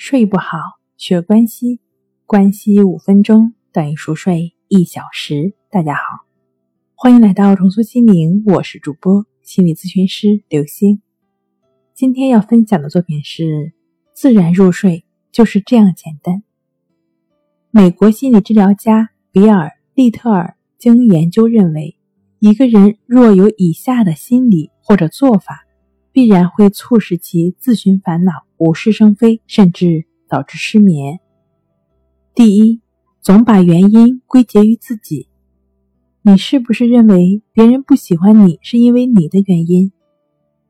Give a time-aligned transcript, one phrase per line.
[0.00, 0.58] 睡不好，
[0.96, 1.80] 学关系，
[2.24, 5.54] 关系五分钟等于熟睡一小时。
[5.72, 6.24] 大家好，
[6.94, 11.02] 欢迎来到重塑心灵，我是主播心理咨询师刘星。
[11.94, 13.72] 今天要分享的作品是：
[14.14, 16.44] 自然入睡就是这样简单。
[17.72, 21.98] 美国心理治疗家比尔·利特尔经研究认为，
[22.38, 25.64] 一个人若有以下的心理或者做法。
[26.10, 31.20] 必然会促使其自寻烦恼、无事生非，甚至导致失眠。
[32.34, 32.80] 第一，
[33.20, 35.28] 总把原因归结于自己。
[36.22, 39.92] 你是不是认为别人不喜欢你是因为你的原因？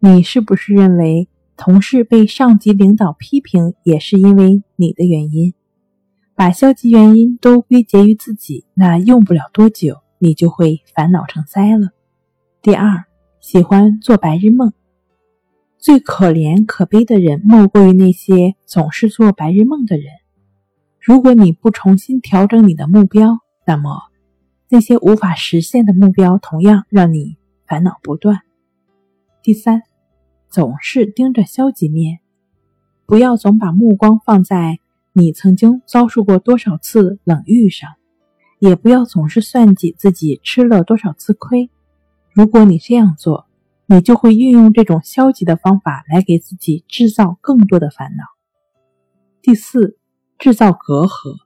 [0.00, 5.54] 你是不是认为同事被上级领导批评也是因为你的原因？
[6.34, 11.88] 把消极原因都归结于自己，那用不了多久，你就会烦恼成灾了。
[12.60, 13.04] 第二，
[13.40, 14.72] 喜欢做白日梦。
[15.78, 20.06] 最可怜可悲的人，莫过于那些总是做白日梦的人。
[21.00, 23.90] 如果你不重新调整你的目标，那么
[24.68, 28.40] 那些无法实现的目标同样让你烦恼不断。
[29.42, 29.82] 第三，
[30.48, 32.18] 总是盯着消极面，
[33.06, 34.80] 不要总把目光放在
[35.12, 37.90] 你曾经遭受过多少次冷遇上，
[38.58, 41.70] 也不要总是算计自己吃了多少次亏。
[42.32, 43.46] 如果你这样做，
[43.88, 48.24] 你就会运用这种消极的方法来给自己制造更多的烦恼。
[49.40, 49.98] 第四，
[50.38, 51.36] 制造隔阂。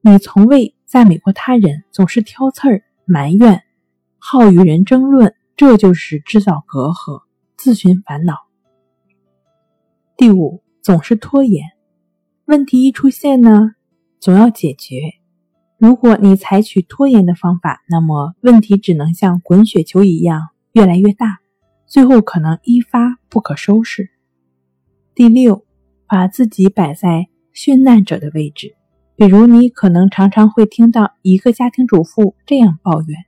[0.00, 3.62] 你从未赞美过他人，总是挑刺儿、埋怨，
[4.18, 7.24] 好与人争论，这就是制造隔阂，
[7.58, 8.34] 自寻烦恼。
[10.16, 11.72] 第五，总是拖延。
[12.46, 13.74] 问题一出现呢，
[14.18, 14.96] 总要解决。
[15.76, 21.39] 如果你采取拖延的方法，那么问题只能像滚雪球一样越来越大。
[21.90, 24.10] 最后可能一发不可收拾。
[25.12, 25.66] 第六，
[26.06, 28.76] 把自己摆在殉难者的位置，
[29.16, 33.24] 比如你可能常常会听到一个家庭主妇这样抱怨：“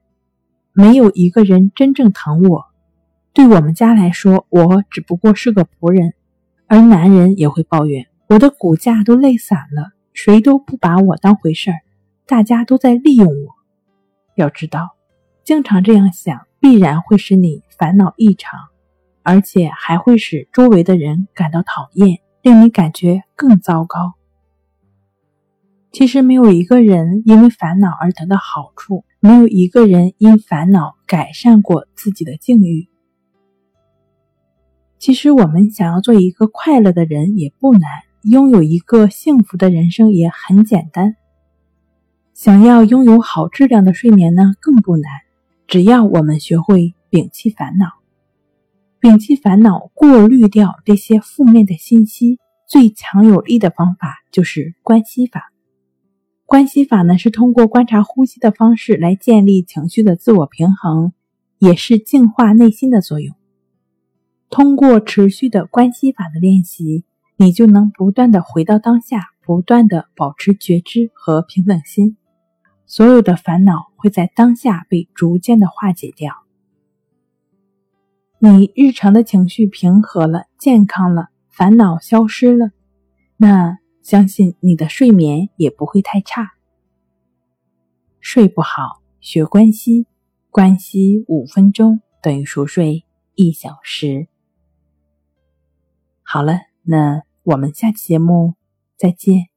[0.72, 2.66] 没有一个人真正疼我，
[3.32, 6.14] 对我们家来说，我只不过是个仆人。”
[6.68, 11.80] 而男人也会抱怨：“我的骨架都累散了，谁都不把我当回事儿，
[12.28, 13.56] 大家都在利用我。”
[14.38, 14.90] 要知道，
[15.42, 16.46] 经常这样想。
[16.62, 18.60] 必然会使你烦恼异常，
[19.24, 24.12] 而且还会使周围的人感到讨厌，令你感觉更糟糕。
[25.90, 32.88] 其实没有一个人因为烦恼而得到好处，没有一个人因烦恼改善过自己的境遇。
[35.00, 37.90] 其实我们想要做一个快乐的人也不难，
[38.22, 41.16] 拥有一个幸福的人生也很简单。
[42.32, 45.10] 想要拥有好质量的睡眠呢，更不难。
[45.66, 47.88] 只要我们学会摒弃烦恼，
[48.98, 55.52] 摒弃烦恼，过滤掉这些负面的信息，最强有力的方法就是关系法。
[56.46, 61.12] 关系法呢，是通过观察呼吸的方式来建立情绪的自我平衡，
[61.58, 63.36] 也是净化内心的作用。
[64.48, 67.04] 通过持续的关系法的练习，
[67.36, 72.16] 你就能不断的回到当下，不断的保持觉知和平等心。
[72.86, 76.32] 所有的烦恼会在当下被逐渐的化解掉。
[78.44, 82.72] 你日常的情绪平和了，健康了，烦恼消失了，
[83.36, 86.50] 那相信你的睡眠也不会太差。
[88.18, 90.08] 睡不好，学关西，
[90.50, 93.04] 关西五分钟等于熟睡
[93.36, 94.26] 一小时。
[96.24, 98.54] 好了，那我们下期节目
[98.96, 99.51] 再见。